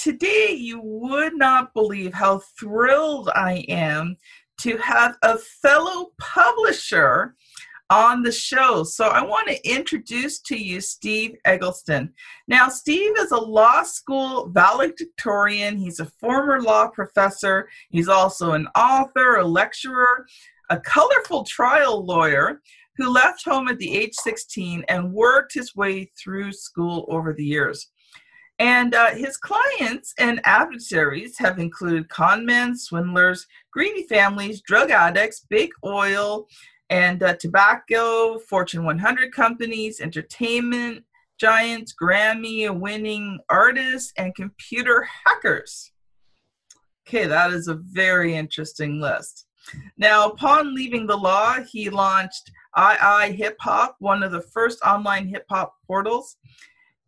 [0.00, 4.16] today you would not believe how thrilled I am
[4.62, 7.34] to have a fellow publisher
[7.90, 8.82] on the show.
[8.82, 12.14] So I want to introduce to you Steve Eggleston.
[12.48, 15.76] Now, Steve is a law school valedictorian.
[15.76, 17.68] He's a former law professor.
[17.90, 20.26] He's also an author, a lecturer,
[20.70, 22.62] a colorful trial lawyer
[22.96, 27.44] who left home at the age 16 and worked his way through school over the
[27.44, 27.88] years.
[28.60, 35.70] And uh, his clients and adversaries have included conmen, swindlers, greedy families, drug addicts, big
[35.82, 36.46] oil,
[36.90, 41.04] and uh, tobacco, Fortune 100 companies, entertainment
[41.40, 45.90] giants, Grammy winning artists, and computer hackers.
[47.08, 49.46] Okay, that is a very interesting list.
[49.96, 55.28] Now, upon leaving the law, he launched II Hip Hop, one of the first online
[55.28, 56.36] hip hop portals.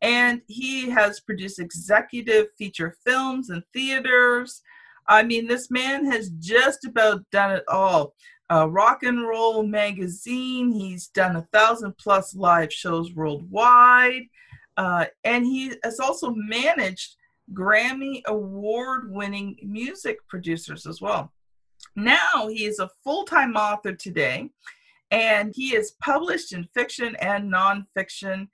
[0.03, 4.61] And he has produced executive feature films and theaters.
[5.06, 8.14] I mean, this man has just about done it all.
[8.50, 14.25] Rock and roll magazine, he's done a thousand plus live shows worldwide.
[14.77, 17.17] Uh, and he has also managed
[17.52, 21.33] Grammy award winning music producers as well.
[21.96, 24.51] Now he is a full time author today,
[25.11, 28.48] and he is published in fiction and nonfiction.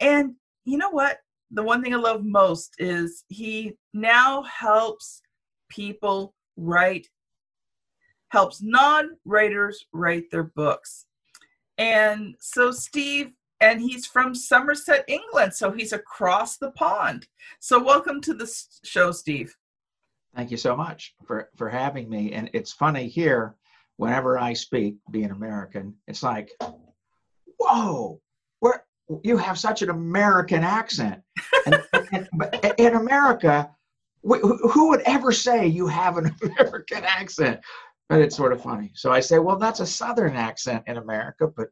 [0.00, 0.34] And
[0.64, 1.18] you know what?
[1.50, 5.22] The one thing I love most is he now helps
[5.68, 7.06] people write,
[8.28, 11.06] helps non writers write their books.
[11.78, 15.54] And so, Steve, and he's from Somerset, England.
[15.54, 17.26] So he's across the pond.
[17.60, 18.50] So, welcome to the
[18.84, 19.54] show, Steve.
[20.34, 22.32] Thank you so much for, for having me.
[22.32, 23.54] And it's funny here,
[23.96, 26.50] whenever I speak, being American, it's like,
[27.58, 28.20] whoa,
[29.22, 31.20] you have such an American accent.
[31.66, 31.82] And,
[32.12, 32.28] and,
[32.78, 33.70] in America,
[34.22, 37.60] who would ever say you have an American accent?
[38.08, 38.92] But it's sort of funny.
[38.94, 41.68] So I say, well, that's a Southern accent in America, but.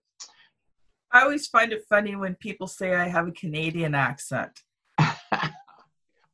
[1.14, 4.50] I always find it funny when people say I have a Canadian accent.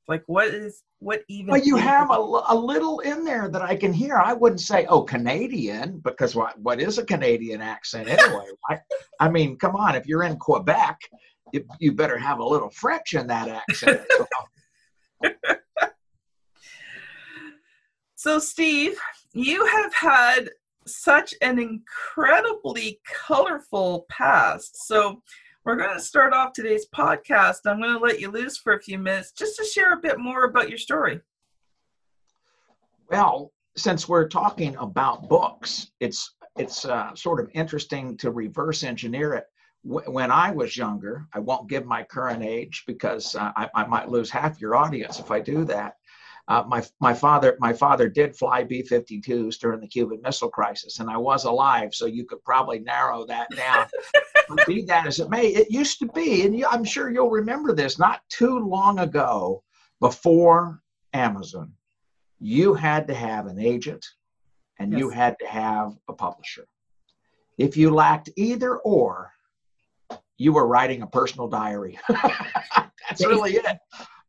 [0.09, 1.53] Like, what is what even?
[1.53, 4.17] Well, you have a, a little in there that I can hear.
[4.17, 8.47] I wouldn't say, "Oh, Canadian," because what what is a Canadian accent anyway?
[8.71, 8.79] I,
[9.21, 10.99] I mean, come on, if you're in Quebec,
[11.53, 14.01] you, you better have a little French in that accent.
[18.17, 18.99] so, Steve,
[19.35, 20.51] you have had
[20.87, 24.87] such an incredibly colorful past.
[24.87, 25.23] So,
[25.65, 27.59] we're going to start off today's podcast.
[27.67, 30.19] I'm going to let you loose for a few minutes just to share a bit
[30.19, 31.21] more about your story.
[33.11, 39.35] Well, since we're talking about books, it's it's uh, sort of interesting to reverse engineer
[39.35, 39.45] it.
[39.83, 44.09] when I was younger, I won't give my current age because uh, I, I might
[44.09, 45.98] lose half your audience if I do that.
[46.49, 51.11] Uh, my my father my father did fly B-52s during the Cuban Missile Crisis, and
[51.11, 53.87] I was alive, so you could probably narrow that down.
[54.67, 57.75] be that as it may, it used to be, and you, I'm sure you'll remember
[57.75, 57.99] this.
[57.99, 59.63] Not too long ago,
[60.01, 60.81] before
[61.13, 61.73] Amazon,
[62.41, 64.07] you had to have an agent,
[64.79, 65.01] and yes.
[65.01, 66.67] you had to have a publisher.
[67.59, 69.33] If you lacked either or,
[70.39, 71.99] you were writing a personal diary.
[72.09, 73.79] That's really it.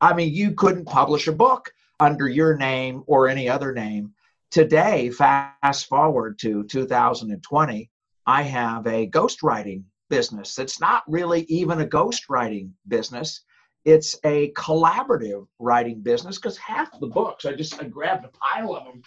[0.02, 4.14] I mean, you couldn't publish a book under your name or any other name.
[4.52, 7.90] Today, fast forward to 2020,
[8.26, 10.58] I have a ghostwriting business.
[10.58, 13.44] It's not really even a ghostwriting business.
[13.86, 18.76] It's a collaborative writing business because half the books, I just I grabbed a pile
[18.76, 19.02] of them.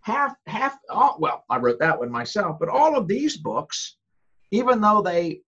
[0.00, 3.96] Half, half, oh, well, I wrote that one myself, but all of these books,
[4.50, 5.42] even though they,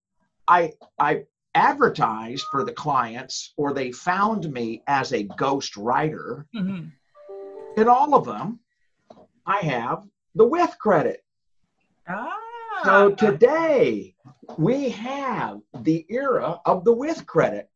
[0.47, 1.23] I, I
[1.55, 6.88] advertised for the clients or they found me as a ghost writer, mm-hmm.
[7.81, 8.61] in all of them,
[9.47, 11.25] I have the with credit.
[12.08, 12.37] Ah.
[12.85, 14.14] So today
[14.56, 17.69] we have the era of the with credit,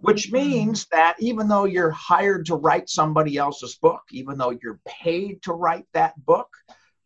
[0.00, 0.36] which Mm-hmm.
[0.36, 5.42] means that even though you're hired to write somebody else's book, even though you're paid
[5.42, 6.48] to write that book,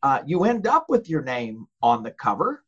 [0.02, 2.64] uh, you end up with your name on the cover,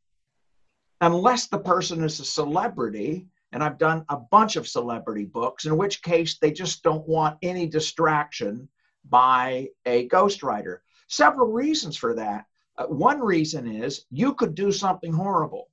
[1.00, 3.26] unless the person is a celebrity.
[3.52, 7.38] And I've done a bunch of celebrity books, in which case they just don't want
[7.42, 8.68] any distraction
[9.04, 10.78] by a ghostwriter.
[11.08, 12.46] Several reasons for that.
[12.78, 15.68] Uh, one reason is you could do something horrible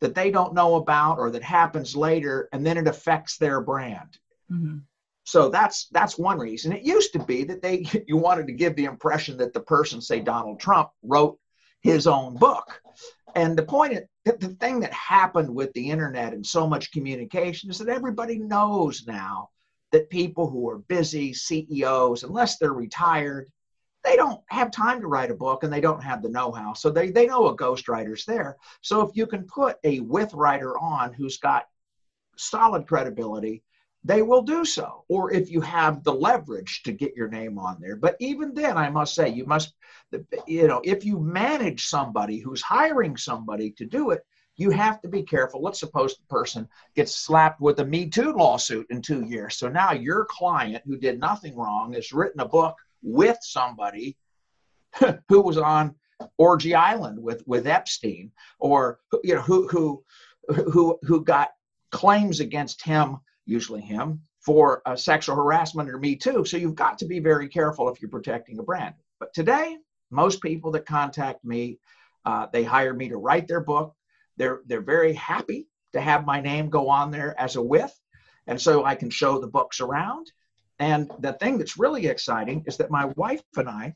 [0.00, 4.18] that they don't know about or that happens later and then it affects their brand
[4.50, 4.82] Mhm.
[5.24, 8.74] so that's that's one reason it used to be that they you wanted to give
[8.76, 11.38] the impression that the person say donald trump wrote
[11.80, 12.82] his own book
[13.34, 17.70] and the point is, the, thing that happened with the internet and so much communication
[17.70, 19.50] is that everybody knows now
[19.90, 23.50] that people who are busy ceos unless they're retired
[24.04, 26.72] they don't have time to write a book and they don't have the know-how.
[26.72, 28.56] So they, they know a ghostwriter's there.
[28.80, 31.68] So if you can put a with writer on who's got
[32.36, 33.62] solid credibility
[34.04, 35.04] they will do so.
[35.08, 37.96] Or if you have the leverage to get your name on there.
[37.96, 39.74] But even then i must say you must
[40.46, 44.24] you know if you manage somebody who's hiring somebody to do it
[44.56, 48.32] you have to be careful let's suppose the person gets slapped with a me too
[48.32, 52.48] lawsuit in two years so now your client who did nothing wrong has written a
[52.48, 54.16] book with somebody
[55.28, 55.94] who was on
[56.38, 60.04] orgy island with with epstein or you know who who
[60.48, 61.50] who who got
[61.90, 66.44] claims against him usually him, for uh, sexual harassment or Me Too.
[66.44, 68.94] So you've got to be very careful if you're protecting a brand.
[69.20, 69.76] But today,
[70.12, 71.78] most people that contact me,
[72.24, 73.94] uh, they hire me to write their book.
[74.36, 77.92] They're they're very happy to have my name go on there as a with,
[78.46, 80.30] and so I can show the books around.
[80.78, 83.94] And the thing that's really exciting is that my wife and I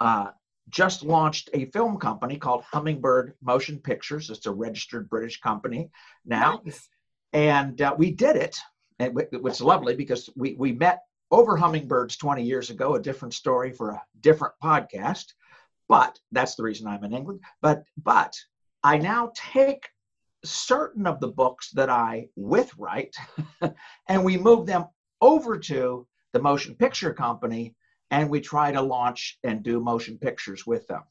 [0.00, 0.28] uh,
[0.70, 4.30] just launched a film company called Hummingbird Motion Pictures.
[4.30, 5.90] It's a registered British company
[6.24, 6.88] now Nice.
[7.32, 8.56] and uh, we did it
[8.98, 13.34] and it was lovely because we, we met over hummingbirds 20 years ago a different
[13.34, 15.32] story for a different podcast
[15.88, 18.34] but that's the reason i'm in england but but
[18.82, 19.88] i now take
[20.44, 23.16] certain of the books that i with write
[24.08, 24.84] and we move them
[25.20, 27.74] over to the motion picture company
[28.10, 31.02] and we try to launch and do motion pictures with them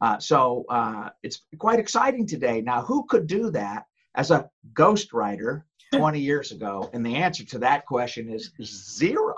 [0.00, 3.84] uh, so uh, it's quite exciting today now who could do that
[4.14, 5.62] as a ghostwriter
[5.92, 6.90] 20 years ago?
[6.92, 9.34] And the answer to that question is zero.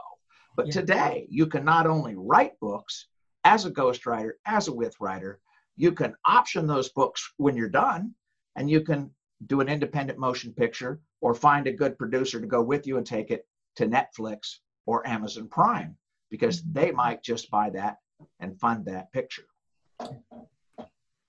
[0.57, 0.73] But Yeah.
[0.73, 3.09] today, you can not only write books
[3.45, 5.41] as a ghostwriter, as a with writer,
[5.77, 8.15] you can option those books when you're done,
[8.57, 9.15] and you can
[9.47, 13.07] do an independent motion picture or find a good producer to go with you and
[13.07, 15.97] take it to Netflix or Amazon Prime
[16.31, 16.97] because they mm-hmm.
[16.97, 17.99] might just buy that
[18.41, 19.47] and fund that picture.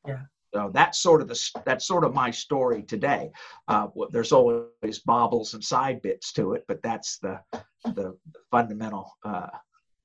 [0.07, 0.23] Yeah.
[0.57, 3.29] So that's sort of the that's sort of my story today.
[3.67, 7.39] Uh, there's always bobbles and side bits to it, but that's the
[7.83, 8.17] the
[8.49, 9.49] fundamental uh,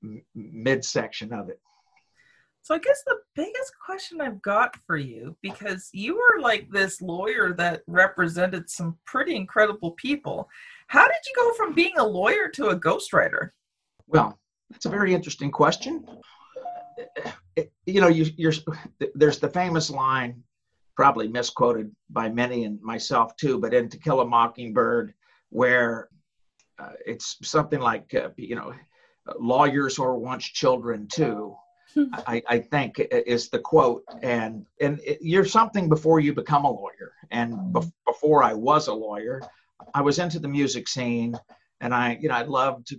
[0.03, 1.59] m- midsection of it.
[2.61, 7.01] So I guess the biggest question I've got for you, because you were like this
[7.01, 10.47] lawyer that represented some pretty incredible people.
[10.85, 13.49] How did you go from being a lawyer to a ghostwriter?
[14.05, 14.37] Well,
[14.69, 16.05] that's a very interesting question.
[17.85, 18.53] You know, you, you're
[19.13, 20.43] there's the famous line,
[20.95, 25.13] probably misquoted by many and myself too, but in To Kill a Mockingbird,
[25.49, 26.09] where
[26.79, 28.73] uh, it's something like, uh, you know,
[29.39, 31.55] lawyers or once children too.
[31.95, 36.71] I, I think is the quote, and and it, you're something before you become a
[36.71, 37.13] lawyer.
[37.29, 39.41] And bef- before I was a lawyer,
[39.93, 41.37] I was into the music scene,
[41.81, 42.95] and I, you know, I loved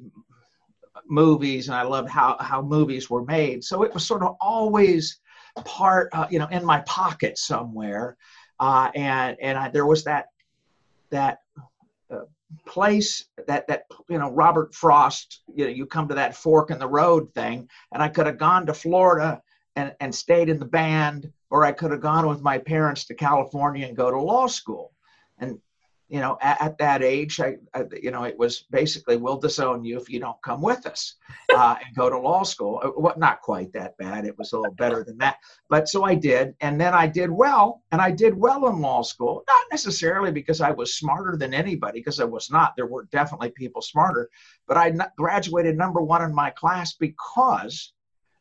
[1.06, 3.64] movies, and I loved how how movies were made.
[3.64, 5.20] So it was sort of always
[5.64, 8.16] part, uh, you know, in my pocket somewhere,
[8.60, 10.26] uh, and and I, there was that
[11.10, 11.40] that
[12.10, 12.24] uh,
[12.66, 16.78] place that that you know Robert Frost, you know, you come to that fork in
[16.78, 19.42] the road thing, and I could have gone to Florida
[19.76, 23.14] and and stayed in the band, or I could have gone with my parents to
[23.14, 24.92] California and go to law school,
[25.38, 25.60] and
[26.08, 29.84] you know at, at that age I, I you know it was basically we'll disown
[29.84, 31.14] you if you don't come with us
[31.54, 32.80] uh, and go to law school.
[32.82, 34.24] Uh, what not quite that bad.
[34.24, 35.38] It was a little better than that.
[35.68, 36.54] But so i did.
[36.60, 37.82] And then i did well.
[37.92, 39.44] And i did well in law school.
[39.48, 42.74] Not necessarily because i was smarter than anybody because i was not.
[42.76, 44.28] There were definitely people smarter.
[44.66, 47.92] But I graduated number one in my class because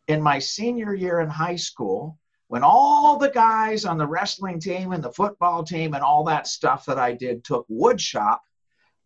[0.07, 2.17] in my senior year in high school
[2.53, 6.45] when all the guys on the wrestling team and the football team and all that
[6.45, 8.43] stuff that i did took wood shop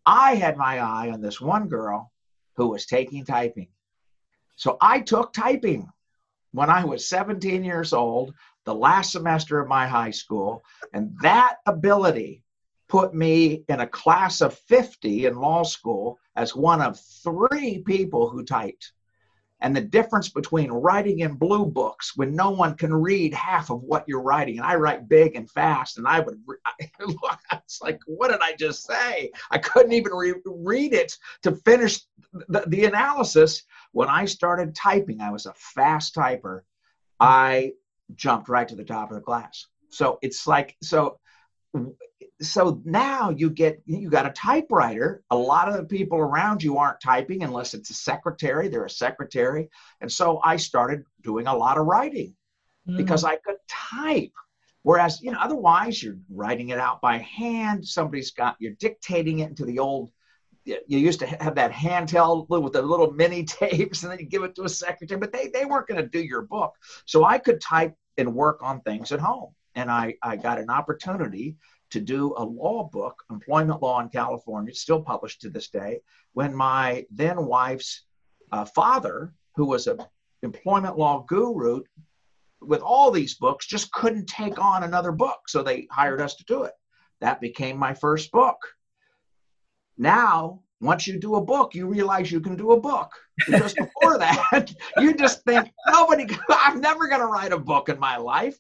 [0.06, 2.12] i had my eye on this one girl
[2.58, 3.70] who was taking typing
[4.58, 5.88] so i took typing
[6.52, 8.34] when I was 17 years old,
[8.66, 10.64] the last semester of my high school.
[10.92, 12.42] And that ability
[12.90, 18.30] put me in a class of 50 in law school as one of three people
[18.30, 18.94] who typed
[19.62, 23.82] and the difference between writing in blue books when no one can read half of
[23.84, 24.58] what you're writing.
[24.58, 26.40] And i write big and fast and i would
[27.00, 29.32] look it's like what did i just say?
[29.52, 32.02] I couldn't even re- read it to finish
[32.34, 33.64] the, the analysis.
[33.92, 36.62] When i started typing i was a fast typer.
[37.20, 37.74] I
[38.16, 39.66] jumped right to the top of the class.
[39.90, 41.20] So it's like so
[42.42, 45.24] so now you get you got a typewriter.
[45.32, 48.68] A lot of the people around you aren't typing unless it's a secretary.
[48.68, 49.70] They're a secretary.
[50.02, 52.36] And so i started doing a lot of writing
[52.88, 52.98] mm.
[52.98, 54.34] because i could type.
[54.84, 57.88] Whereas you know otherwise you're writing it out by hand.
[57.88, 60.12] Somebody's got you're dictating it into the old
[60.64, 64.44] you used to have that handheld with the little mini tapes and then you give
[64.44, 66.76] it to a secretary but they, they weren't going to do your book.
[67.06, 69.54] So i could type and work on things at home.
[69.74, 71.56] And i, I got an opportunity
[71.92, 76.02] to do a law book, employment law in California, still published to this day,
[76.34, 78.06] when my then wife's
[78.52, 80.00] uh, father, who was an
[80.44, 81.82] employment law guru
[82.62, 85.40] with all these books, just couldn't take on another book.
[85.48, 86.74] So they hired us to do it.
[87.22, 88.58] That became my first book.
[89.98, 93.12] Now, once you do a book, you realize you can do a book.
[93.48, 98.00] Because before that, you just think, nobody, I'm never going to write a book in
[98.00, 98.58] my life.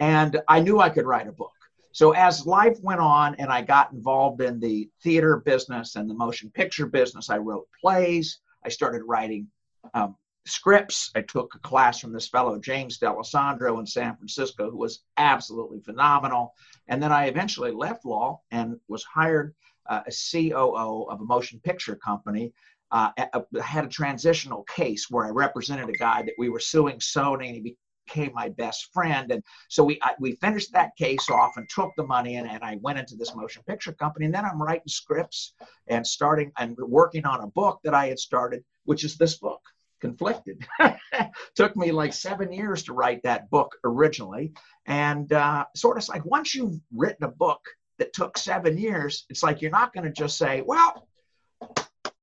[0.00, 1.52] And I knew I could write a book.
[1.92, 6.14] So as life went on and I got involved in the theater business and the
[6.14, 8.38] motion picture business, I wrote plays.
[8.64, 9.48] I started writing
[9.94, 10.14] um,
[10.46, 11.10] scripts.
[11.14, 15.80] I took a class from this fellow, James D'Alessandro in San Francisco, who was absolutely
[15.80, 16.54] phenomenal.
[16.88, 19.54] And then I eventually left law and was hired
[19.86, 22.52] uh, as COO of a motion picture company.
[22.92, 26.98] Uh, I had a transitional case where I represented a guy that we were suing
[26.98, 27.76] Sony and he
[28.10, 29.30] became my best friend.
[29.30, 32.62] And so we I, we finished that case off and took the money and, and
[32.62, 34.26] I went into this motion picture company.
[34.26, 35.54] And then I'm writing scripts
[35.86, 39.60] and starting and working on a book that I had started, which is this book.
[40.00, 40.66] Conflicted.
[41.54, 44.52] Took me like seven years to write that book originally.
[44.86, 47.60] And uh, sort of like once you've written a book
[47.98, 51.06] that took seven years, it's like you're not going to just say, well,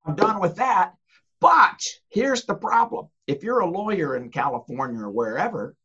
[0.03, 0.93] I'm done with that.
[1.39, 1.79] But
[2.09, 3.09] here's the problem.
[3.27, 5.75] If you're a lawyer in California or wherever,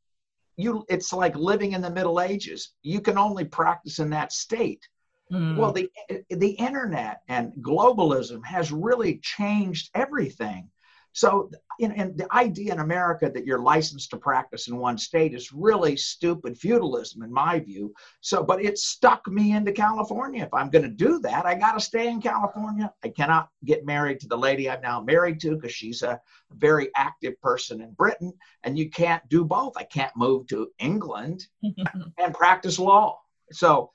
[0.57, 2.73] you it's like living in the Middle Ages.
[2.83, 4.87] You can only practice in that state.
[5.33, 5.57] Mm.
[5.57, 5.91] Well, the
[6.31, 10.69] the internet and globalism has really changed everything.
[11.15, 15.35] So, in, in the idea in America that you're licensed to practice in one state
[15.35, 17.93] is really stupid feudalism, in my view.
[18.21, 20.43] So, but it stuck me into California.
[20.43, 22.93] If I'm going to do that, I got to stay in California.
[23.05, 26.89] I cannot get married to the lady I'm now married to because she's a very
[26.97, 28.33] active person in Britain,
[28.65, 29.75] and you can't do both.
[29.77, 33.19] I can't move to England and practice law.
[33.51, 33.91] So,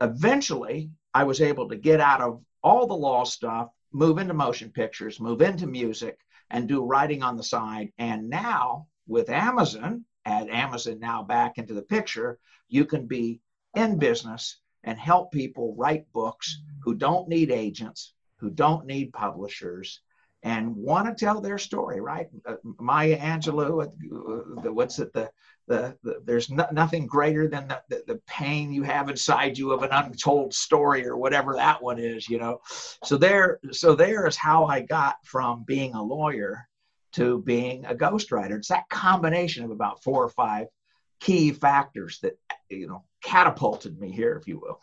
[0.00, 4.70] eventually, I was able to get out of all the law stuff, move into motion
[4.70, 6.18] pictures, move into music
[6.50, 7.92] and do writing on the side.
[7.98, 12.38] And now with Amazon, add Amazon now back into the picture,
[12.68, 13.40] you can be
[13.74, 20.00] in business and help people write books who don't need agents, who don't need publishers,
[20.42, 22.28] and want to tell their story, right?
[22.46, 25.30] Uh, Maya Angelou, uh, what's it, the,
[25.68, 29.72] the, the there's no, nothing greater than the, the, the, pain you have inside you
[29.72, 32.60] of an untold story or whatever that one is, you know?
[33.04, 36.66] So there, so there is how I got from being a lawyer
[37.12, 38.56] to being a ghostwriter.
[38.56, 40.66] It's that combination of about four or five
[41.20, 44.80] key factors that, you know, catapulted me here, if you will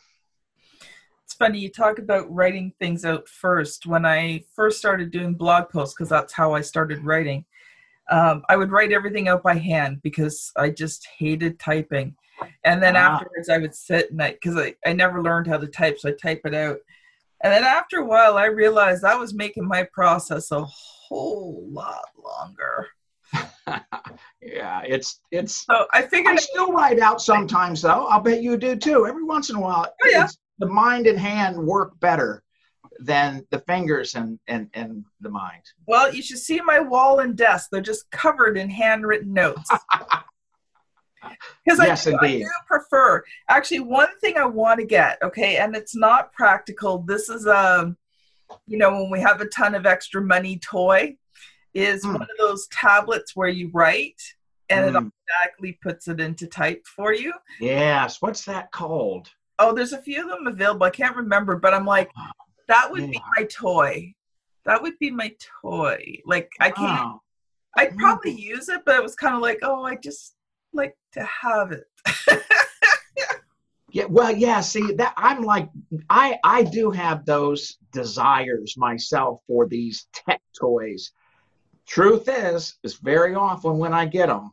[1.26, 5.70] it's funny you talk about writing things out first when i first started doing blog
[5.70, 7.44] posts because that's how i started writing
[8.12, 12.16] um, i would write everything out by hand because i just hated typing
[12.64, 13.14] and then wow.
[13.14, 16.10] afterwards i would sit and i because I, I never learned how to type so
[16.10, 16.78] i type it out
[17.44, 22.06] and then after a while i realized i was making my process a whole lot
[22.24, 22.88] longer
[24.42, 25.66] yeah, it's it's.
[25.66, 28.06] So I figured I still write out sometimes, though.
[28.06, 29.08] I'll bet you do too.
[29.08, 30.28] Every once in a while, oh, yeah
[30.60, 32.44] the mind and hand work better
[33.00, 35.64] than the fingers and, and, and the mind.
[35.88, 37.70] Well, you should see my wall and desk.
[37.72, 39.70] They're just covered in handwritten notes.
[41.66, 43.24] Because yes, I, I, do prefer.
[43.50, 47.00] Actually, one thing I want to get, okay, and it's not practical.
[47.00, 47.98] This is a, um,
[48.68, 51.18] you know, when we have a ton of extra money toy,
[51.74, 52.14] is mm.
[52.14, 54.22] one of those tablets where you write
[54.70, 54.88] and mm.
[54.88, 54.98] it hmm.
[54.98, 57.34] automatically puts it into type for you.
[57.60, 58.22] Yes.
[58.22, 59.28] What's that called?
[59.60, 60.86] oh, there's a few of them available.
[60.86, 62.12] I can't remember, but I'm like,
[62.68, 63.08] that would yeah.
[63.08, 64.14] be my toy.
[64.66, 66.20] That would be my toy.
[66.26, 67.20] Like I can't.
[67.78, 67.98] I'd mm.
[67.98, 70.36] probably use it, but it was kind of like, oh, I just
[70.74, 71.86] like to have it.
[73.92, 74.62] yeah, well, yeah.
[74.62, 75.70] See, that I'm like,
[76.10, 81.12] I I do have those desires myself for these tech toys.
[81.88, 84.52] Truth is, is very often when I get them,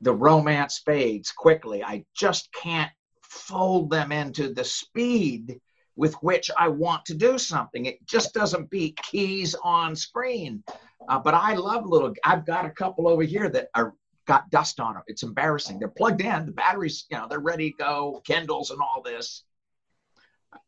[0.00, 1.84] the romance fades quickly.
[1.84, 2.90] I just can't
[3.22, 5.60] fold them into the speed
[6.00, 7.84] with which I want to do something.
[7.84, 10.64] It just doesn't beat keys on screen.
[11.06, 12.14] Uh, but I love little.
[12.24, 13.92] I've got a couple over here that are
[14.26, 15.02] got dust on them.
[15.08, 15.78] It's embarrassing.
[15.78, 16.46] They're plugged in.
[16.46, 18.22] The batteries, you know, they're ready to go.
[18.24, 19.44] Kindles and all this.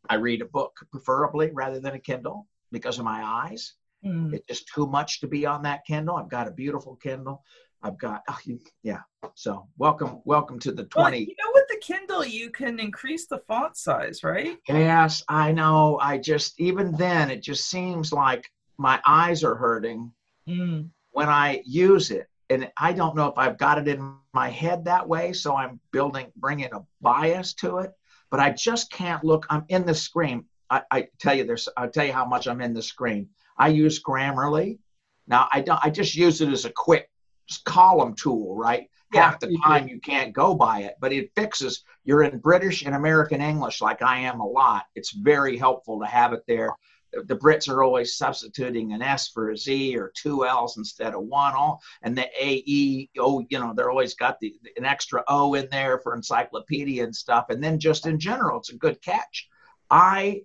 [0.07, 3.73] I read a book preferably rather than a Kindle because of my eyes.
[4.05, 4.35] Mm.
[4.35, 6.15] It's just too much to be on that Kindle.
[6.15, 7.41] I've got a beautiful Kindle.
[7.81, 8.37] I've got, oh,
[8.83, 9.01] yeah.
[9.33, 11.17] So welcome, welcome to the 20.
[11.17, 14.57] Well, you know, Kindle, you can increase the font size, right?
[14.69, 15.99] Yes, I know.
[16.01, 20.11] I just, even then, it just seems like my eyes are hurting
[20.47, 20.87] mm.
[21.11, 22.27] when I use it.
[22.49, 25.33] And I don't know if I've got it in my head that way.
[25.33, 27.91] So I'm building, bringing a bias to it,
[28.31, 29.45] but I just can't look.
[29.49, 30.45] I'm in the screen.
[30.69, 33.27] I, I tell you, there's, I'll tell you how much I'm in the screen.
[33.57, 34.79] I use Grammarly.
[35.27, 37.09] Now I don't, I just use it as a quick
[37.65, 38.89] column tool, right?
[39.13, 41.83] Yeah, Half the time you can't go by it, but it fixes.
[42.03, 44.85] You're in British and American English, like I am a lot.
[44.95, 46.71] It's very helpful to have it there.
[47.11, 51.21] The Brits are always substituting an S for a Z or two L's instead of
[51.21, 51.53] one.
[51.53, 55.53] All and the A E O, you know, they're always got the an extra O
[55.53, 57.45] in there for encyclopedia and stuff.
[57.49, 59.47] And then just in general, it's a good catch.
[59.91, 60.41] I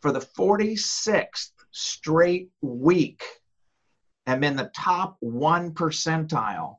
[0.00, 3.22] for the 46th straight week
[4.26, 6.77] am in the top one percentile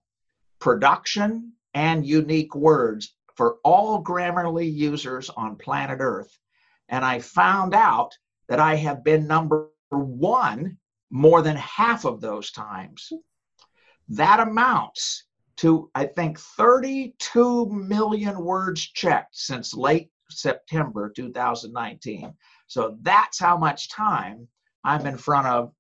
[0.60, 6.38] production and unique words for all Grammarly users on planet Earth.
[6.90, 10.78] And I found out that I have been number one
[11.10, 13.12] more than half of those times.
[14.10, 15.26] That amounts
[15.58, 22.34] to, I think, 32 million words checked since late September 2019.
[22.68, 24.48] So that's how much time
[24.84, 25.74] I'm in front of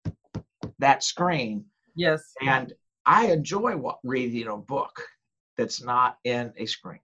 [0.79, 1.65] that screen.
[1.95, 2.33] Yes.
[2.41, 2.73] And
[3.09, 5.01] I enjoy what, reading a book
[5.57, 6.99] that's not in a screen.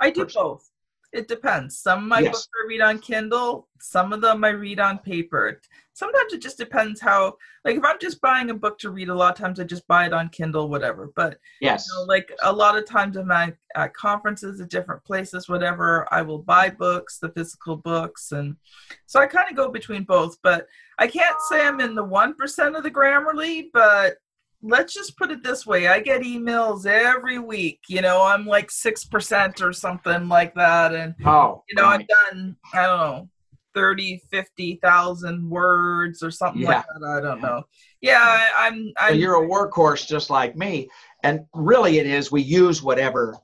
[0.00, 0.48] I do Personally.
[0.48, 0.70] both.
[1.12, 1.78] It depends.
[1.78, 2.32] Some of my yes.
[2.32, 5.60] books I read on Kindle, some of them I read on paper.
[5.92, 9.14] Sometimes it just depends how, like, if I'm just buying a book to read, a
[9.14, 11.12] lot of times I just buy it on Kindle, whatever.
[11.14, 15.04] But, yes, you know, like, a lot of times I'm at, at conferences at different
[15.04, 18.32] places, whatever, I will buy books, the physical books.
[18.32, 18.56] And
[19.04, 20.38] so I kind of go between both.
[20.42, 20.66] But
[20.98, 24.16] I can't say I'm in the 1% of the Grammarly, but
[24.62, 28.68] let's just put it this way i get emails every week you know i'm like
[28.68, 32.00] 6% or something like that and oh you know right.
[32.00, 33.28] i've done i don't know
[33.74, 36.68] 30 50,000 words or something yeah.
[36.68, 37.62] like that i don't know
[38.00, 40.88] yeah I, am I'm, so you're a workhorse just like me
[41.22, 43.36] and really it is we use whatever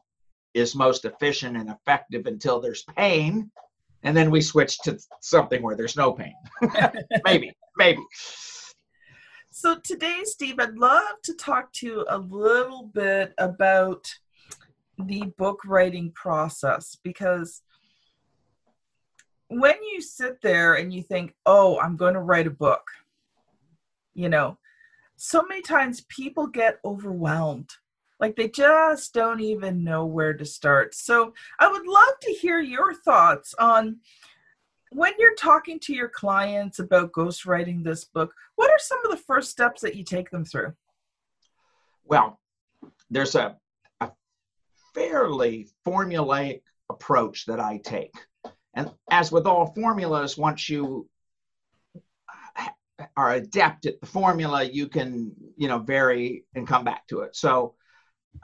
[0.55, 3.51] is most efficient and effective until there's pain
[4.03, 6.35] and then we switch to something where there's no pain
[7.25, 8.03] maybe maybe
[9.57, 14.13] so today, Steve, I'd love to talk to you a little bit about
[14.99, 17.63] the book writing process because
[19.47, 22.83] when you sit there and you think, oh, I'm going to write a book,
[24.13, 24.59] you know,
[25.15, 27.71] so many times people get overwhelmed.
[28.19, 30.97] Like they just don't even know where to start.
[30.97, 34.01] So I would love to hear your thoughts on
[34.95, 39.17] when you're talking to your clients about ghostwriting this book, what are some of the
[39.17, 40.73] first steps that you take them through?
[42.05, 42.39] Well,
[43.11, 43.57] there's a,
[44.01, 44.13] a
[44.95, 48.15] fairly formulaic approach that I take.
[48.75, 51.09] And as with all formulas, once you
[53.17, 57.35] are adept at the formula, you can, you know, vary and come back to it.
[57.35, 57.75] So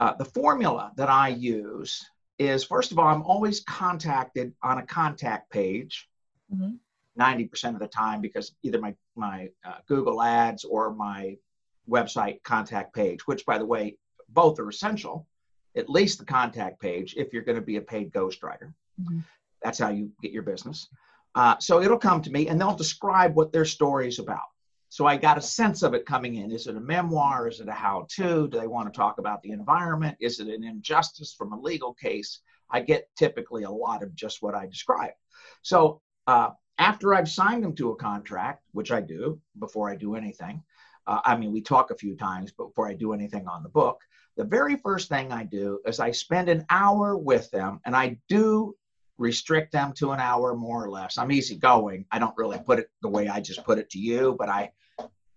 [0.01, 2.05] uh, the formula that I use
[2.37, 6.09] is first of all, I'm always contacted on a contact page
[6.53, 6.73] mm-hmm.
[7.19, 11.37] 90% of the time because either my, my uh, Google ads or my
[11.89, 13.97] website contact page, which by the way,
[14.29, 15.27] both are essential,
[15.75, 18.73] at least the contact page if you're going to be a paid ghostwriter.
[19.01, 19.19] Mm-hmm.
[19.61, 20.87] That's how you get your business.
[21.35, 24.41] Uh, so it'll come to me and they'll describe what their story is about.
[24.89, 26.51] So I got a sense of it coming in.
[26.51, 27.47] Is it a memoir?
[27.47, 28.49] Is it a how to?
[28.49, 30.17] Do they want to talk about the environment?
[30.19, 32.41] Is it an injustice from a legal case?
[32.69, 35.13] I get typically a lot of just what I describe.
[35.61, 40.15] So uh, after I've signed them to a contract, which I do before I do
[40.15, 40.63] anything,
[41.07, 44.01] uh, I mean, we talk a few times before I do anything on the book.
[44.37, 48.17] The very first thing I do is I spend an hour with them, and I
[48.29, 48.75] do
[49.17, 51.17] restrict them to an hour more or less.
[51.17, 52.05] I'm easygoing.
[52.11, 54.71] I don't really put it the way I just put it to you, but I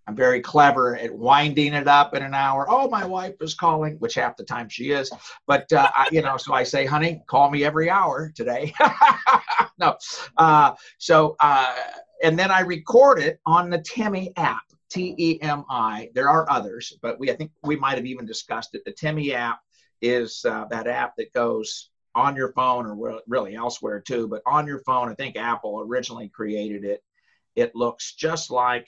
[0.07, 2.67] I'm very clever at winding it up in an hour.
[2.69, 5.11] Oh, my wife is calling, which half the time she is.
[5.47, 8.73] But uh, I, you know, so I say, honey, call me every hour today.
[9.79, 9.95] no,
[10.37, 11.75] uh, so uh,
[12.23, 14.61] and then I record it on the Temi app.
[14.87, 16.09] T E M I.
[16.13, 18.85] There are others, but we I think we might have even discussed it.
[18.85, 19.59] The Temi app
[20.01, 24.67] is uh, that app that goes on your phone or really elsewhere too, but on
[24.67, 25.09] your phone.
[25.09, 27.03] I think Apple originally created it.
[27.55, 28.87] It looks just like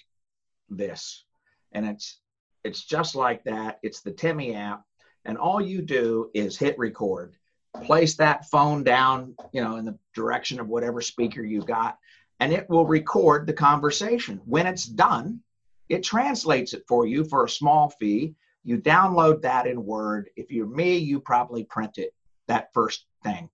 [0.70, 1.24] this.
[1.72, 2.20] And it's
[2.64, 3.80] it's just like that.
[3.84, 4.84] It's the Temi app.
[5.26, 7.36] And all you do is hit record.
[7.84, 11.98] Place that phone down, you know, in the direction of whatever speaker you got,
[12.40, 14.42] and it will record the conversation.
[14.46, 15.42] When it's done,
[15.88, 18.36] it translates it for you for a small fee.
[18.64, 20.30] You download that in Word.
[20.36, 22.14] If you're me, you probably print it,
[22.48, 23.50] that first thing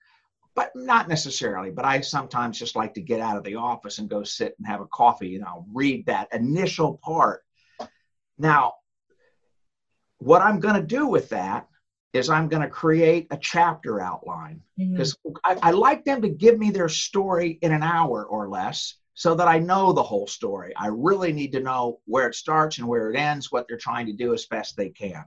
[0.55, 1.71] but not necessarily.
[1.71, 4.67] But I sometimes just like to get out of the office and go sit and
[4.67, 7.41] have a coffee and I'll read that initial part.
[8.37, 8.73] Now,
[10.19, 11.67] what I'm going to do with that
[12.13, 15.35] is I'm going to create a chapter outline because mm-hmm.
[15.43, 19.35] I, I, like them to give me their story in an hour or less so
[19.35, 20.73] that I know the whole story.
[20.75, 24.05] I really need to know where it starts and where it ends, what they're trying
[24.07, 25.25] to do as best they can.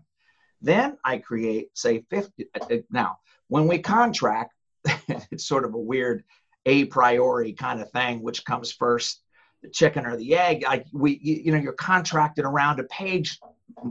[0.62, 2.48] Then I create, say, 50.
[2.54, 4.52] Uh, uh, now, when we contract,
[5.30, 6.24] it's sort of a weird
[6.66, 9.22] a priori kind of thing, which comes first,
[9.62, 10.64] the chicken or the egg.
[10.64, 13.38] Like we, you, you know, you're contracted around a page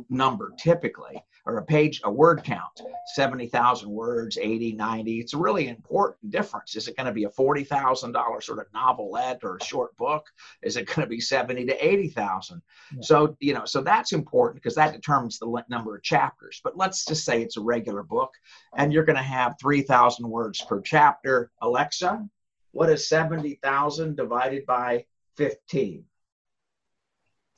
[0.09, 2.81] number typically or a page a word count
[3.15, 6.75] 70,000 words 80 90 it's a really important difference.
[6.75, 10.25] Is it going to be a $40,000 sort of novelette or a short book?
[10.61, 12.61] Is it going to be 70 to 80,000
[12.93, 13.01] yeah.
[13.01, 16.61] so you know so that's important because that determines the number of chapters.
[16.63, 18.33] But let's just say it's a regular book
[18.77, 21.51] and you're going to have 3,000 words per chapter.
[21.61, 22.27] Alexa
[22.75, 25.05] what is 70,000 divided by
[25.37, 26.03] 15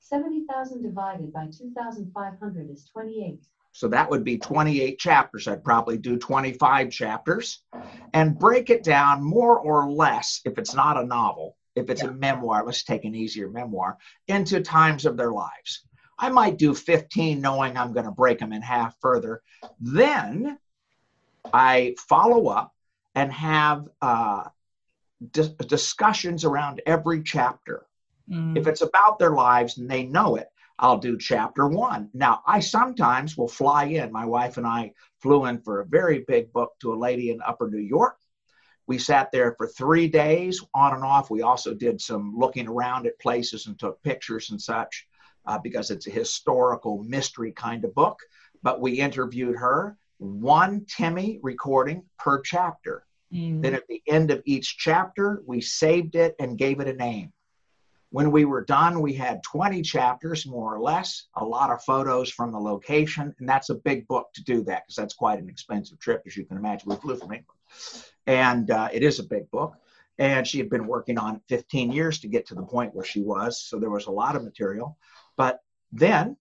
[0.00, 3.44] 70,000 divided by 2,500 is 28.
[3.72, 5.46] So that would be 28 chapters.
[5.46, 7.62] I'd probably do 25 chapters
[8.14, 12.10] and break it down more or less if it's not a novel if it's yeah.
[12.10, 15.84] a memoir, let's take an easier memoir, into times of their lives.
[16.18, 19.42] I might do 15 knowing I'm going to break them in half further.
[19.80, 20.58] Then
[21.52, 22.74] I follow up
[23.14, 24.44] and have uh,
[25.32, 27.86] di- discussions around every chapter.
[28.30, 28.58] Mm.
[28.58, 30.48] If it's about their lives and they know it,
[30.80, 32.10] I'll do chapter one.
[32.14, 34.12] Now, I sometimes will fly in.
[34.12, 37.40] My wife and I flew in for a very big book to a lady in
[37.44, 38.16] Upper New York
[38.88, 41.30] we sat there for three days on and off.
[41.30, 45.06] We also did some looking around at places and took pictures and such
[45.46, 48.18] uh, because it's a historical mystery kind of book.
[48.62, 53.04] But we interviewed her, one Temi recording per chapter.
[53.32, 53.62] Mm.
[53.62, 57.30] Then at the end of each chapter, we saved it and gave it a name.
[58.10, 62.30] When we were done, we had 20 chapters, more or less, a lot of photos
[62.30, 63.34] from the location.
[63.38, 66.36] And that's a big book to do that because that's quite an expensive trip, as
[66.36, 66.88] you can imagine.
[66.88, 67.58] We flew from England
[68.28, 69.74] and uh, it is a big book.
[70.18, 73.04] And she had been working on it 15 years to get to the point where
[73.04, 74.98] she was, so there was a lot of material.
[75.36, 75.60] But
[75.92, 76.36] then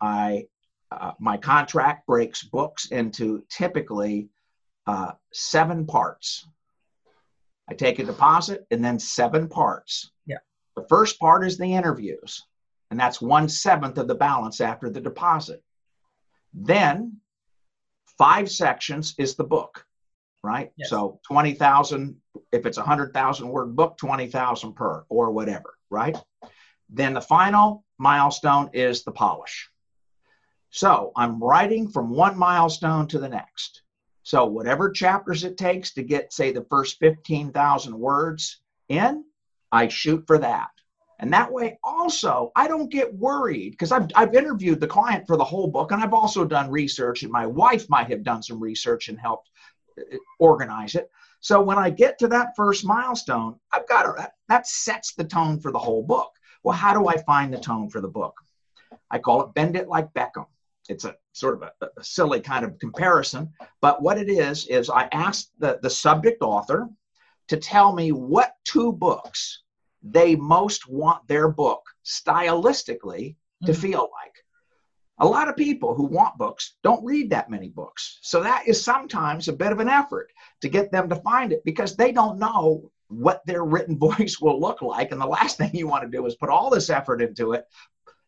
[0.00, 0.46] I,
[0.90, 4.30] uh, my contract breaks books into typically
[4.86, 6.46] uh, seven parts.
[7.68, 10.10] I take a deposit and then seven parts.
[10.26, 10.38] Yeah.
[10.80, 12.42] The first part is the interviews,
[12.90, 15.62] and that's one seventh of the balance after the deposit.
[16.54, 17.20] Then
[18.18, 19.84] five sections is the book
[20.42, 20.72] right?
[20.76, 20.90] Yes.
[20.90, 22.16] So 20,000,
[22.52, 26.16] if it's a 100,000 word book, 20,000 per or whatever, right?
[26.88, 29.68] Then the final milestone is the polish.
[30.70, 33.82] So I'm writing from one milestone to the next.
[34.22, 39.24] So whatever chapters it takes to get, say, the first 15,000 words in,
[39.72, 40.68] I shoot for that.
[41.20, 45.36] And that way, also, I don't get worried because I've, I've interviewed the client for
[45.36, 48.60] the whole book and I've also done research, and my wife might have done some
[48.60, 49.50] research and helped
[49.98, 51.10] uh, organize it.
[51.40, 55.60] So when I get to that first milestone, I've got to, that sets the tone
[55.60, 56.30] for the whole book.
[56.62, 58.34] Well, how do I find the tone for the book?
[59.10, 60.46] I call it Bend It Like Beckham.
[60.88, 64.88] It's a sort of a, a silly kind of comparison, but what it is, is
[64.88, 66.88] I ask the, the subject author
[67.48, 69.62] to tell me what two books
[70.02, 73.80] they most want their book stylistically to mm-hmm.
[73.80, 74.34] feel like.
[75.20, 78.20] A lot of people who want books don't read that many books.
[78.22, 80.30] So that is sometimes a bit of an effort
[80.60, 84.60] to get them to find it because they don't know what their written voice will
[84.60, 85.10] look like.
[85.10, 87.66] And the last thing you want to do is put all this effort into it,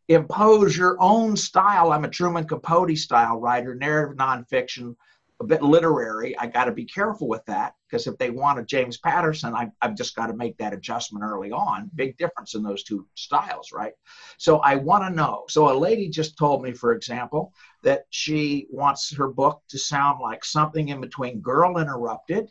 [0.09, 1.93] impose your own style.
[1.93, 4.97] I'm a Truman Capote style writer, narrative nonfiction,
[5.41, 6.39] a bit literary.
[6.39, 9.71] I got to be careful with that because if they want a James Patterson, I,
[9.81, 11.87] I've just got to make that adjustment early on.
[11.87, 11.97] Mm-hmm.
[11.97, 13.95] Big difference in those two styles, right?
[14.39, 15.45] So I want to know.
[15.49, 20.21] So a lady just told me, for example, that she wants her book to sound
[20.21, 22.51] like something in between Girl Interrupted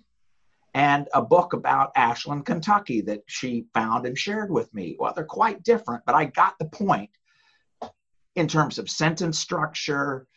[0.73, 4.95] and a book about Ashland, Kentucky that she found and shared with me.
[4.99, 7.11] Well, they're quite different, but I got the point
[8.35, 10.27] in terms of sentence structure,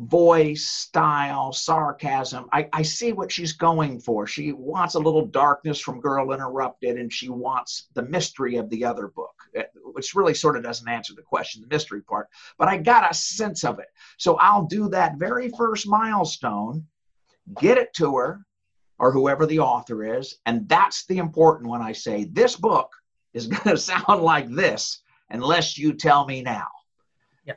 [0.00, 2.48] voice, style, sarcasm.
[2.52, 4.26] I, I see what she's going for.
[4.26, 8.84] She wants a little darkness from Girl Interrupted, and she wants the mystery of the
[8.84, 9.34] other book,
[9.92, 12.28] which really sort of doesn't answer the question, the mystery part.
[12.56, 13.88] But I got a sense of it.
[14.16, 16.86] So I'll do that very first milestone,
[17.60, 18.46] get it to her,
[18.98, 20.36] or whoever the author is.
[20.46, 22.90] And that's the important one I say, this book
[23.34, 26.68] is going to sound like this unless you tell me now.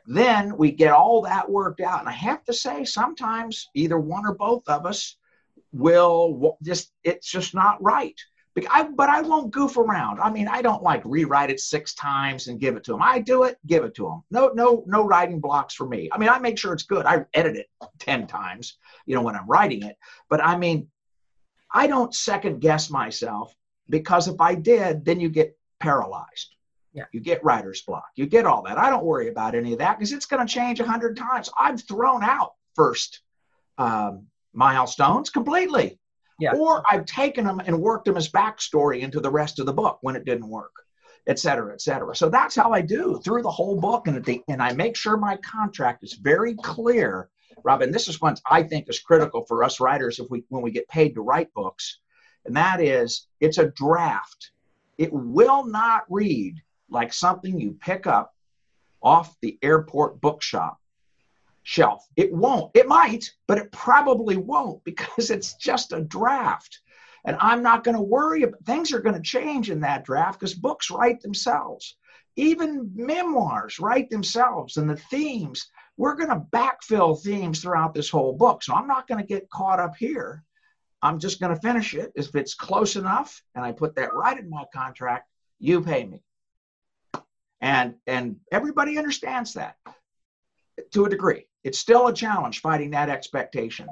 [0.06, 2.00] Then we get all that worked out.
[2.00, 5.16] And I have to say, sometimes either one or both of us
[5.72, 8.18] will just, it's just not right.
[8.70, 10.20] I, but I won't goof around.
[10.20, 13.02] I mean, I don't like rewrite it six times and give it to them.
[13.02, 14.22] I do it, give it to them.
[14.30, 16.08] No, no, no writing blocks for me.
[16.12, 17.04] I mean, I make sure it's good.
[17.04, 17.66] I edit it
[17.98, 19.96] ten times, you know, when I'm writing it.
[20.28, 20.88] But I mean,
[21.72, 23.52] I don't second guess myself
[23.90, 26.53] because if I did, then you get paralyzed.
[26.94, 27.04] Yeah.
[27.12, 28.06] You get writer's block.
[28.14, 28.78] You get all that.
[28.78, 31.50] I don't worry about any of that because it's going to change a hundred times.
[31.58, 33.20] I've thrown out first
[33.78, 35.98] um, milestones completely.
[36.38, 36.54] Yeah.
[36.54, 39.98] Or I've taken them and worked them as backstory into the rest of the book
[40.02, 40.72] when it didn't work,
[41.26, 42.14] et cetera, et cetera.
[42.14, 44.06] So that's how I do through the whole book.
[44.06, 47.28] And, the, and I make sure my contract is very clear,
[47.64, 47.90] Robin.
[47.90, 50.88] This is what I think is critical for us writers if we when we get
[50.88, 51.98] paid to write books.
[52.44, 54.50] And that is it's a draft.
[54.98, 58.32] It will not read like something you pick up
[59.02, 60.78] off the airport bookshop
[61.64, 62.06] shelf.
[62.16, 62.70] It won't.
[62.74, 66.80] It might, but it probably won't because it's just a draft.
[67.26, 70.38] And I'm not going to worry about things are going to change in that draft
[70.38, 71.96] because books write themselves.
[72.36, 75.70] Even memoirs write themselves and the themes.
[75.96, 78.62] We're going to backfill themes throughout this whole book.
[78.62, 80.44] So I'm not going to get caught up here.
[81.00, 82.12] I'm just going to finish it.
[82.14, 85.28] If it's close enough and I put that right in my contract,
[85.60, 86.20] you pay me
[87.64, 89.76] and and everybody understands that
[90.92, 91.46] to a degree.
[91.64, 93.88] It's still a challenge fighting that expectation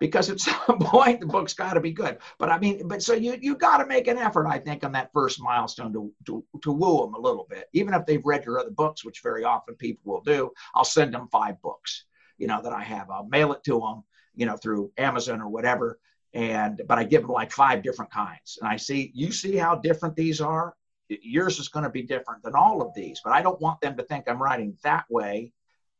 [0.00, 2.18] because at some point the book's got to be good.
[2.40, 4.92] But i mean but so you you got to make an effort i think on
[4.92, 7.68] that first milestone to, to to woo them a little bit.
[7.72, 11.14] Even if they've read your other books which very often people will do i'll send
[11.14, 12.04] them five books
[12.38, 13.08] you know that i have.
[13.08, 14.02] I'll mail it to them
[14.34, 16.00] you know through amazon or whatever.
[16.34, 18.58] And but i give them like five different kinds.
[18.60, 20.74] And i see you see how different these are
[21.22, 23.96] yours is going to be different than all of these but i don't want them
[23.96, 25.52] to think i'm writing that way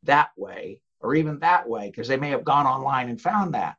[0.05, 3.77] that way or even that way because they may have gone online and found that.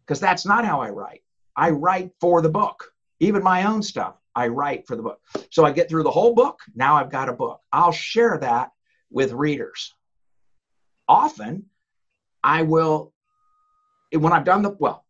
[0.00, 1.22] Because that's not how i write.
[1.56, 2.92] I write for the book.
[3.18, 5.20] Even my own stuff i write for the book.
[5.50, 7.60] So i get through the whole book now i've got a book.
[7.72, 8.70] I'll share that
[9.10, 9.94] with readers.
[11.08, 11.66] Often
[12.42, 13.12] i will
[14.12, 15.04] when i've done the well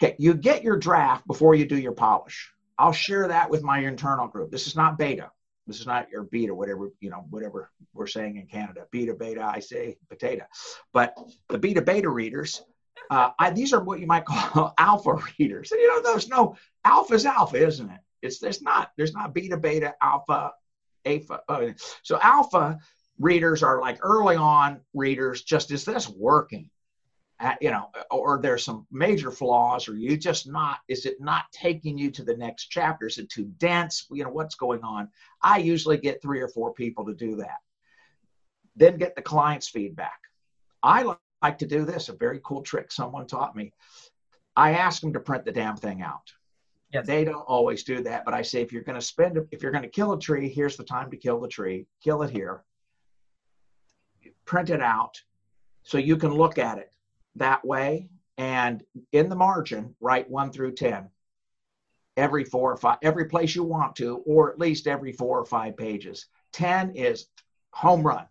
[0.00, 3.80] okay you get your draft before you do your polish I'll share that with my
[3.80, 4.50] internal group.
[4.50, 5.30] This is not beta.
[5.66, 8.86] This is not your beta, whatever, you know, whatever we're saying in Canada.
[8.90, 10.44] Beta, beta, I say potato.
[10.92, 11.16] But
[11.48, 12.62] the beta beta readers,
[13.10, 15.70] uh, I, these are what you might call alpha readers.
[15.70, 18.00] And, you know, there's no alpha's alpha, isn't it?
[18.22, 18.90] It's there's not.
[18.96, 20.52] There's not beta, beta, alpha,
[21.04, 21.40] alpha.
[21.48, 22.78] Oh, so alpha
[23.18, 25.42] readers are like early on readers.
[25.42, 26.70] Just is this working?
[27.60, 31.98] You know, or there's some major flaws, or you just not, is it not taking
[31.98, 33.06] you to the next chapter?
[33.06, 34.06] Is it too dense?
[34.10, 35.08] You know, what's going on?
[35.42, 37.58] I usually get three or four people to do that.
[38.76, 40.18] Then get the client's feedback.
[40.82, 43.72] I like to do this, a very cool trick someone taught me.
[44.56, 46.32] I ask them to print the damn thing out.
[46.92, 47.06] Yes.
[47.06, 49.72] They don't always do that, but I say if you're going to spend, if you're
[49.72, 51.86] going to kill a tree, here's the time to kill the tree.
[52.04, 52.64] Kill it here.
[54.44, 55.20] Print it out
[55.84, 56.91] so you can look at it
[57.36, 58.08] that way.
[58.38, 61.10] And in the margin, write one through 10
[62.16, 65.44] every four or five, every place you want to, or at least every four or
[65.44, 66.26] five pages.
[66.52, 67.26] 10 is
[67.70, 68.26] home run.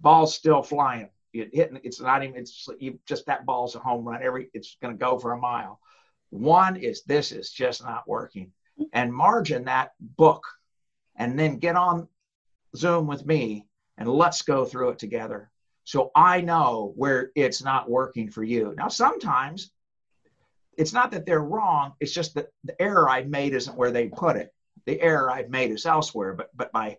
[0.00, 1.10] Ball's still flying.
[1.32, 2.68] It hitting, it's not even, it's
[3.06, 4.22] just that ball's a home run.
[4.22, 5.80] Every, it's going to go for a mile.
[6.30, 8.52] One is this is just not working.
[8.92, 10.44] And margin that book
[11.16, 12.08] and then get on
[12.74, 13.66] Zoom with me
[13.98, 15.50] and let's go through it together.
[15.90, 18.72] So I know where it's not working for you.
[18.76, 19.72] Now, sometimes
[20.78, 24.06] it's not that they're wrong, it's just that the error I've made isn't where they
[24.06, 24.54] put it.
[24.86, 26.96] The error I've made is elsewhere, but but by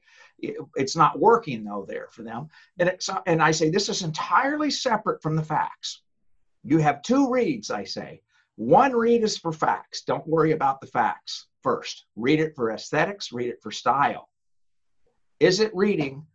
[0.76, 2.50] it's not working though there for them.
[2.80, 6.02] And it's and I say this is entirely separate from the facts.
[6.66, 8.22] You have two reads, I say.
[8.58, 10.02] One read is for facts.
[10.02, 12.08] Don't worry about the facts first.
[12.18, 14.28] Read it for aesthetics, read it for style.
[15.40, 16.26] Is it reading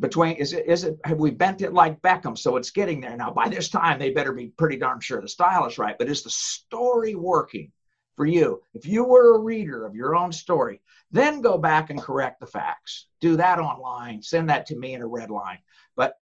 [0.00, 2.36] between is it is it have we bent it like Beckham?
[2.36, 3.16] So it's getting there.
[3.16, 5.96] Now by this time they better be pretty darn sure the style is right.
[5.98, 7.72] But is the story working
[8.16, 8.62] for you?
[8.74, 10.80] If you were a reader of your own story
[11.10, 13.06] then go back and correct the facts.
[13.20, 14.22] Do that online.
[14.22, 15.58] Send that to me in a red line.
[15.96, 16.16] But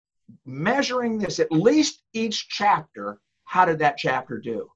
[0.44, 4.70] measuring this at least each chapter how did that chapter do?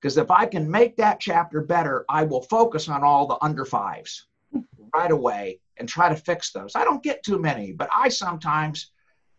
[0.00, 3.64] Because if I can make that chapter better I will focus on all the under
[3.64, 4.26] fives
[4.94, 6.76] right away and try to fix those.
[6.76, 8.92] I don't get too many, but I sometimes,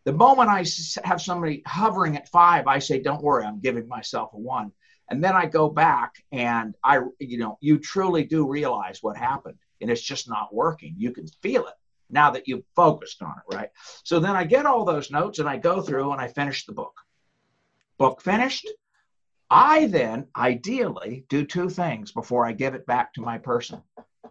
[0.03, 0.65] the moment I
[1.07, 4.71] have somebody hovering at five, I say, don't worry, I'm giving myself a one.
[5.09, 9.57] And then I go back and I, you know, you truly do realize what happened
[9.79, 10.95] and it's just not working.
[10.97, 11.73] You can feel it
[12.09, 13.69] now that you've focused on it, right?
[14.03, 16.73] So then I get all those notes and I go through and I finish the
[16.73, 16.99] book.
[17.97, 18.67] Book finished.
[19.49, 23.81] I then ideally do two things before I give it back to my person.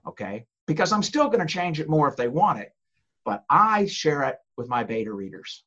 [0.07, 2.72] Okay because I'm still going to change it more if they want it,
[3.24, 5.64] but I share it with my beta readers.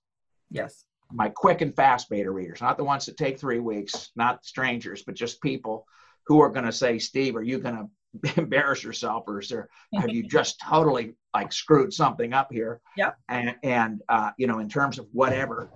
[0.49, 0.85] Yes.
[1.11, 5.03] My quick and fast beta readers, not the ones that take three weeks, not strangers,
[5.03, 5.85] but just people
[6.25, 7.75] who are going to say, Steve, are you going
[8.23, 12.79] to embarrass yourself or is there, have you just totally like screwed something up here?
[12.95, 13.11] Yeah.
[13.27, 15.69] And, and uh, you know, in terms of whatever,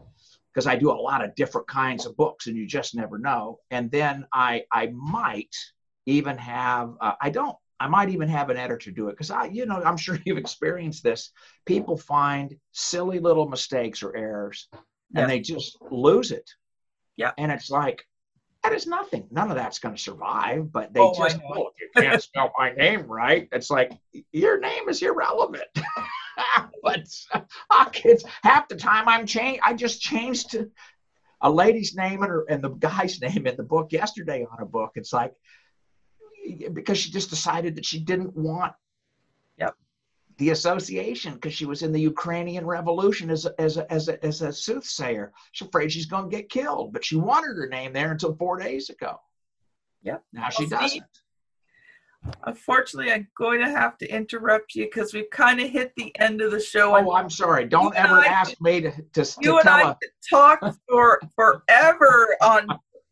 [0.54, 3.60] because I do a lot of different kinds of books and you just never know.
[3.72, 5.54] And then I, I might
[6.06, 9.46] even have, uh, I don't I might even have an editor do it because I,
[9.46, 11.32] you know, I'm sure you've experienced this.
[11.66, 14.82] People find silly little mistakes or errors and
[15.24, 15.28] Yeah.
[15.28, 16.50] they just lose it.
[17.16, 17.32] Yeah.
[17.38, 18.06] And it's like,
[18.64, 19.28] that is nothing.
[19.32, 22.72] None of that's going to survive, but they Oh, just, oh, you can't spell my
[22.72, 23.48] name right.
[23.52, 23.94] It's like,
[24.34, 25.64] your name is irrelevant.
[26.84, 27.08] but
[27.70, 30.70] uh, kids, half the time I'm changed, I just changed to
[31.42, 34.66] a lady's name and, her, and the guy's name in the book yesterday on a
[34.66, 34.92] book.
[34.96, 35.34] It's like,
[36.56, 38.74] because she just decided that she didn't want
[39.58, 39.76] Yep.
[40.38, 44.24] the association because she was in the Ukrainian Revolution as a, as a, as a,
[44.26, 45.34] as a soothsayer.
[45.52, 48.58] She's afraid she's going to get killed, but she wanted her name there until four
[48.60, 49.20] days ago.
[50.04, 50.24] Yep.
[50.34, 51.04] Now she Well, see, doesn't.
[52.46, 56.42] Unfortunately, I'm going to have to interrupt you because we've kind of hit the end
[56.42, 56.96] of the show.
[56.96, 57.66] Oh, I'm sorry.
[57.66, 61.22] Don't You ever ask me to, to, to you and I a, could talk for
[61.36, 62.68] forever on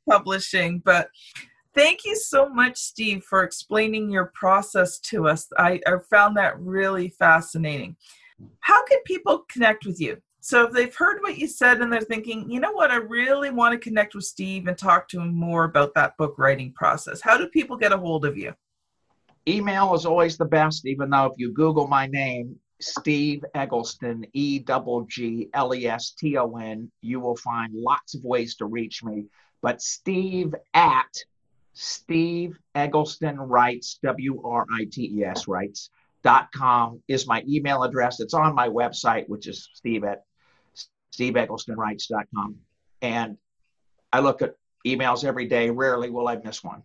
[0.09, 1.09] publishing, but
[1.75, 5.47] thank you so much, Steve, for explaining your process to us.
[5.57, 7.95] I, I found that really fascinating.
[8.61, 10.17] How can people connect with you?
[10.41, 13.49] So if they've heard what you said and they're thinking, you know what, I really
[13.49, 17.19] want to connect with Steve and talk to him more about that book writing process.
[17.21, 18.53] How do people get a hold of you?
[19.47, 24.63] email is always the best, even though if you Google my name, Steve Eggleston, E
[25.07, 29.03] G L E S T O N, you will find lots of ways to reach
[29.03, 29.25] me.
[29.61, 31.11] But Steve at
[31.75, 35.89] Steve Eggleston Writes, W R I T E S Writes,
[36.23, 38.19] dot com is my email address.
[38.19, 40.23] It's on my website, which is Steve at
[41.13, 42.55] SteveEgglestonWrites.com.
[43.01, 43.37] And
[44.11, 45.69] I look at emails every day.
[45.69, 46.83] Rarely will I miss one.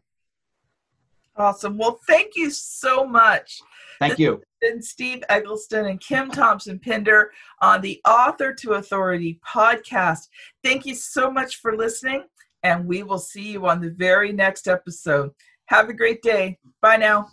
[1.37, 1.79] Awesome.
[1.79, 3.61] Well, thank you so much.
[4.01, 4.43] Thank you.
[4.61, 7.31] been Steve Eggleston and Kim Thompson Pinder
[7.61, 10.29] on the Author to Authority podcast.
[10.65, 12.25] Thank you so much for listening,
[12.63, 15.31] and we will see you on the very next episode.
[15.67, 16.59] Have a great day.
[16.81, 17.29] Bye now.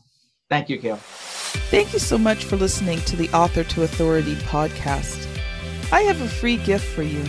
[0.49, 0.97] Thank you, Kim.
[1.69, 5.27] Thank you so much for listening to the Author to Authority podcast.
[5.91, 7.23] I have a free gift for you.